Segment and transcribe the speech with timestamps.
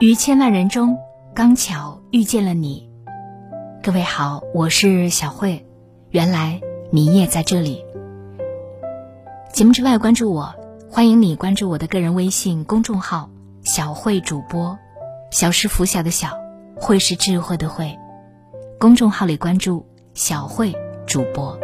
[0.00, 0.98] 于千万人中，
[1.34, 2.88] 刚巧遇见了你。
[3.82, 5.66] 各位好，我是小慧。
[6.08, 7.84] 原来你也在这里。
[9.52, 10.54] 节目之外，关注我，
[10.90, 13.28] 欢迎你关注我的个人微信公众号
[13.62, 14.78] “小慧主播”。
[15.30, 16.30] 小是拂晓的小，
[16.76, 17.94] 慧是智慧的慧。
[18.78, 20.74] 公众号里关注“小慧
[21.04, 21.60] 主播”。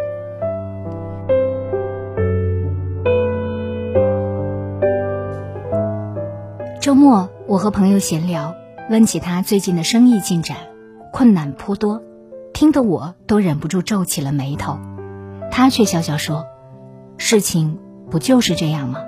[6.82, 7.26] 周末。
[7.48, 8.56] 我和朋友闲聊，
[8.90, 10.56] 问起他最近的生意进展，
[11.12, 12.02] 困难颇多，
[12.52, 14.80] 听得我都忍不住皱起了眉头。
[15.52, 16.44] 他却笑笑说
[17.18, 17.78] ：“事情
[18.10, 18.98] 不就是这样吗？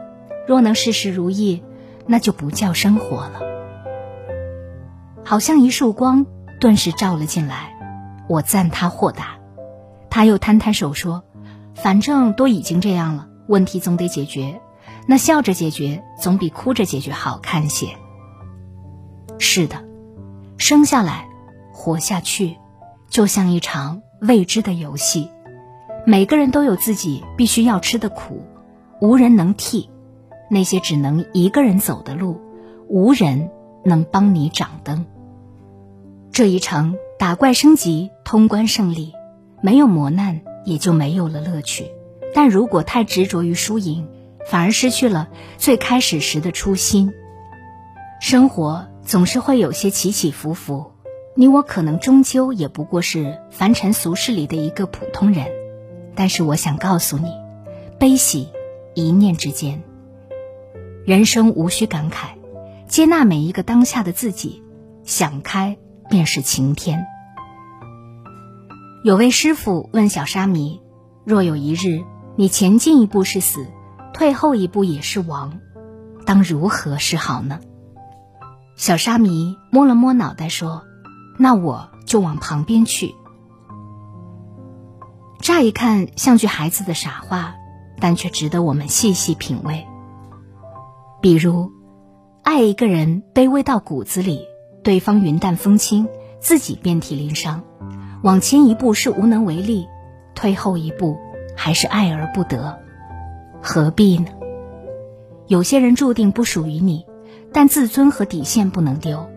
[0.47, 1.64] 若能事事如意，
[2.06, 3.41] 那就不叫生活了。”
[5.27, 6.25] 好像一束光
[6.61, 7.75] 顿时照了进来，
[8.28, 9.36] 我赞他豁达。
[10.11, 11.25] 他又摊摊手说
[11.75, 14.61] ：“反正都已经这样了，问题总得解决，
[15.09, 17.89] 那笑着解决总比哭着解决好看些。”
[19.38, 19.84] 是的，
[20.56, 21.28] 生下来，
[21.72, 22.56] 活下去，
[23.08, 25.31] 就像一场未知的游戏。
[26.05, 28.42] 每个人都有自己必须要吃的苦，
[29.00, 29.89] 无人能替。
[30.50, 32.41] 那些只能一个人走的路，
[32.89, 33.50] 无人
[33.84, 35.05] 能帮你掌灯。
[36.33, 39.12] 这一程打怪升级，通关胜利，
[39.61, 41.91] 没有磨难，也就没有了乐趣。
[42.34, 44.09] 但如果太执着于输赢，
[44.47, 45.28] 反而失去了
[45.59, 47.12] 最开始时的初心。
[48.20, 48.86] 生活。
[49.09, 50.92] 总是会有些起起伏伏，
[51.34, 55.47] 你我可能终究也不过是凡尘俗世里的一个普通人，
[56.15, 57.33] 但是我想告诉你，
[57.98, 58.50] 悲喜
[58.92, 59.83] 一念之间。
[61.06, 62.34] 人生无需感慨，
[62.87, 64.62] 接纳每一个当下的自己，
[65.05, 65.78] 想开
[66.11, 67.06] 便是晴天。
[69.05, 70.83] 有位师傅问小沙弥：
[71.25, 72.05] 若有一日
[72.37, 73.67] 你前进一步是死，
[74.12, 75.61] 退后一步也是亡，
[76.27, 77.59] 当如何是好呢？
[78.79, 80.84] 小沙弥摸了摸脑袋说
[81.37, 83.12] ：“那我就往旁边去。”
[85.43, 87.56] 乍一看像句孩子的傻话，
[87.99, 89.84] 但却值得我们细细品味。
[91.21, 91.72] 比如，
[92.44, 94.47] 爱一个人卑微到骨子里，
[94.84, 97.62] 对方云淡风轻，自己遍体鳞伤，
[98.22, 99.88] 往前一步是无能为力，
[100.37, 101.19] 退后一步
[101.56, 102.78] 还是爱而不得，
[103.61, 104.28] 何必呢？
[105.49, 107.05] 有些人注定不属于你。
[107.53, 109.28] 但自尊和底线不能丢，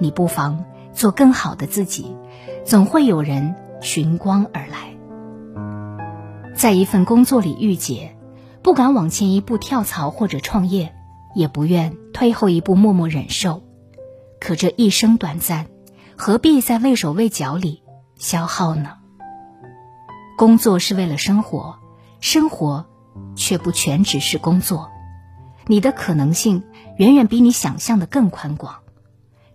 [0.00, 2.16] 你不妨做更好的自己，
[2.64, 4.94] 总会有人寻光而来。
[6.54, 8.16] 在一份工作里郁结，
[8.62, 10.94] 不敢往前一步跳槽或者创业，
[11.34, 13.62] 也不愿退后一步默默忍受。
[14.40, 15.66] 可这一生短暂，
[16.16, 17.82] 何必在畏手畏脚里
[18.16, 18.94] 消耗呢？
[20.36, 21.76] 工作是为了生活，
[22.20, 22.86] 生活
[23.34, 24.90] 却不全只是工作。
[25.70, 26.64] 你的可能性
[26.96, 28.76] 远远比你想象的更宽广，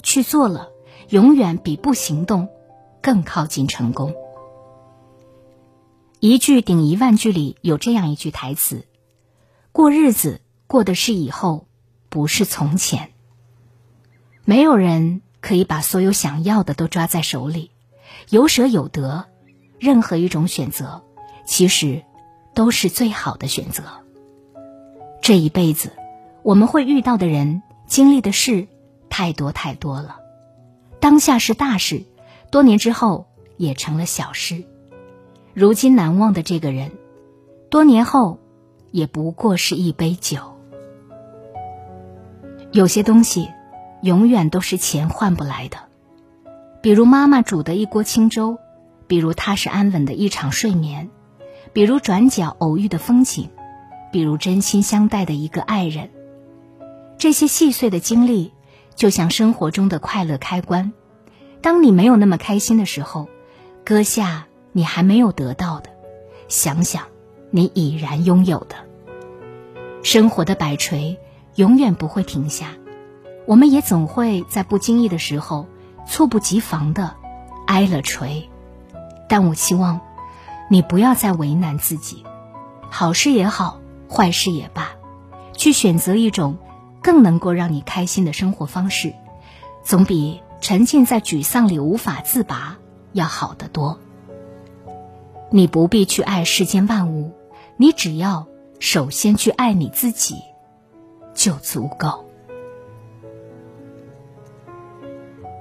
[0.03, 0.69] 去做了，
[1.09, 2.49] 永远比不行动
[3.01, 4.13] 更靠近成功。
[6.19, 8.85] 一句顶一万句里有这样一句台词
[9.73, 11.65] ：“过日子过的是以后，
[12.09, 13.11] 不是从前。”
[14.45, 17.71] 没有人可以把所有想要的都抓在手里，
[18.29, 19.25] 有舍有得，
[19.79, 21.01] 任何一种选择，
[21.47, 22.03] 其实
[22.53, 23.83] 都是最好的选择。
[25.23, 25.91] 这一辈子。
[26.43, 28.67] 我们会遇到的人、经历的事，
[29.09, 30.17] 太多太多了。
[30.99, 32.03] 当下是大事，
[32.51, 34.65] 多年之后也成了小事。
[35.53, 36.91] 如今难忘的这个人，
[37.69, 38.39] 多年后
[38.91, 40.39] 也不过是一杯酒。
[42.73, 43.47] 有些东西，
[44.01, 45.77] 永远都是钱换不来的，
[46.81, 48.57] 比如妈妈煮的一锅清粥，
[49.07, 51.09] 比如踏实安稳的一场睡眠，
[51.71, 53.49] 比如转角偶遇的风景，
[54.11, 56.09] 比如真心相待的一个爱人。
[57.23, 58.51] 这些细碎的经历，
[58.95, 60.91] 就像生活中的快乐开关。
[61.61, 63.29] 当你没有那么开心的时候，
[63.85, 65.89] 割下你还没有得到的，
[66.49, 67.03] 想想
[67.49, 68.75] 你已然拥有的。
[70.03, 71.17] 生活的摆锤
[71.55, 72.71] 永远不会停下，
[73.45, 75.65] 我们也总会在不经意的时候，
[76.05, 77.15] 猝不及防的
[77.67, 78.49] 挨了锤。
[79.29, 80.01] 但我希望
[80.69, 82.25] 你不要再为难自己，
[82.89, 83.79] 好事也好，
[84.09, 84.89] 坏事也罢，
[85.53, 86.57] 去选择一种。
[87.03, 89.13] 更能够让你开心的生活方式，
[89.83, 92.77] 总比沉浸在沮丧里无法自拔
[93.11, 93.99] 要好得多。
[95.51, 97.33] 你不必去爱世间万物，
[97.77, 98.47] 你只要
[98.79, 100.37] 首先去爱你自己，
[101.35, 102.25] 就足够。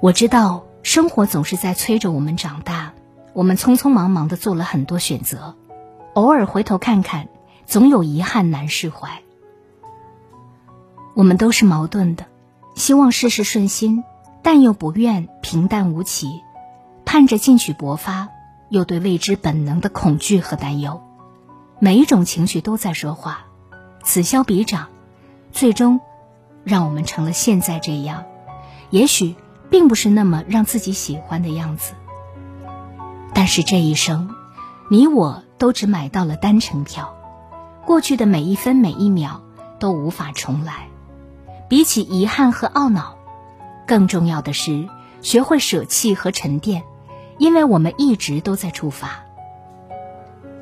[0.01, 2.95] 我知道生活总是在催着我们长大，
[3.35, 5.57] 我们匆匆忙忙的做了很多选择，
[6.15, 7.29] 偶尔回头看看，
[7.67, 9.22] 总有遗憾难释怀。
[11.15, 12.27] 我们都是矛盾的，
[12.75, 14.03] 希望事事顺心，
[14.43, 16.41] 但又不愿平淡无奇，
[17.05, 18.29] 盼着进取勃发，
[18.71, 21.03] 又对未知本能的恐惧和担忧。
[21.79, 23.45] 每一种情绪都在说话，
[24.03, 24.89] 此消彼长，
[25.53, 26.01] 最终
[26.65, 28.25] 让我们成了现在这样。
[28.89, 29.35] 也许
[29.69, 31.93] 并不是那么让自己喜欢的样子，
[33.35, 34.31] 但是这一生，
[34.89, 37.15] 你我都只买到了单程票，
[37.85, 39.43] 过去的每一分每一秒
[39.79, 40.89] 都无法重来。
[41.73, 43.17] 比起遗憾和懊恼，
[43.87, 44.91] 更重要的是
[45.23, 46.83] 学会舍弃和沉淀，
[47.39, 49.25] 因为我们一直都在出发。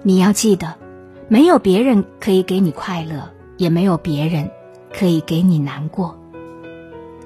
[0.05, 0.77] 你要记得。
[1.27, 4.53] 没有别人可以给你快乐，也没有别人
[4.93, 6.17] 可以给你难过。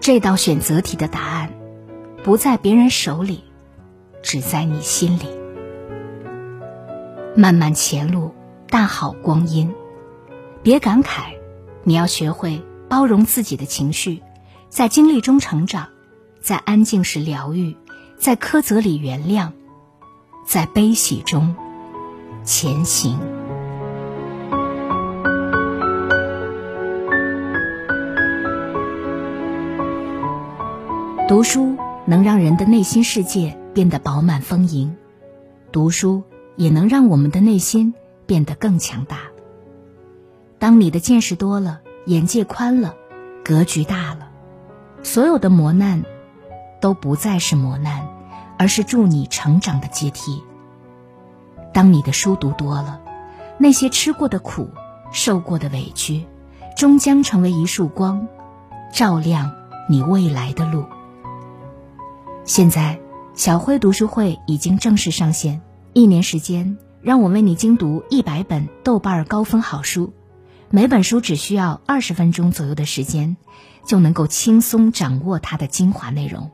[0.01, 1.51] 这道选择题的答案
[2.23, 3.45] 不在别人手里，
[4.23, 5.27] 只在你心里。
[7.37, 8.33] 漫漫前路，
[8.71, 9.75] 大好光阴，
[10.63, 11.35] 别感慨，
[11.83, 12.63] 你要学会
[12.95, 14.23] 包容自己的情绪，
[14.69, 15.89] 在经历中成长，
[16.41, 17.77] 在安静时疗愈，
[18.17, 19.51] 在苛责里原谅，
[20.47, 21.57] 在悲喜中
[22.45, 23.19] 前行。
[31.27, 31.77] 读书
[32.07, 34.95] 能让人的内心世界变得饱满丰盈，
[35.73, 36.23] 读书
[36.55, 37.93] 也能让我们的内心
[38.25, 39.19] 变得更强大。
[40.61, 42.95] 当你的见识多了，眼界宽了，
[43.43, 44.29] 格局大了，
[45.03, 46.05] 所有的磨难
[46.81, 48.07] 都不再是磨难，
[48.59, 50.43] 而是助你成长的阶梯。
[51.73, 53.01] 当你的书读多了，
[53.57, 54.69] 那些吃过的苦、
[55.13, 56.27] 受过的委屈，
[56.77, 58.29] 终将成为一束光，
[58.93, 59.51] 照亮
[59.89, 60.85] 你未来的路。
[62.45, 63.01] 现在，
[63.33, 65.63] 小辉读书会已经正式上线。
[65.95, 70.13] 一年时间，让我为你精读一百本豆瓣高分好书，
[70.71, 73.37] 每本书只需要二十分钟左右的时间，
[73.87, 76.51] 就能够轻松掌握它的精华内容。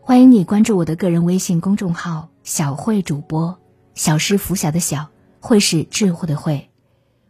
[0.00, 3.58] 欢迎你关注我的个人微信公众号“小慧主播”，
[3.94, 5.08] 小是拂晓的小，
[5.40, 6.70] 慧是智慧的慧。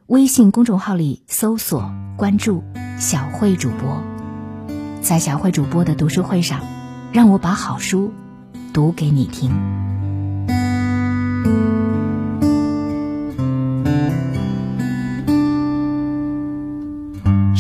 [0.07, 2.63] 微信公众号里搜索关注
[2.99, 4.03] “小慧主播”，
[5.03, 6.61] 在小慧主播的读书会上。
[7.15, 8.13] 让我把好书
[8.73, 9.84] 读给你听。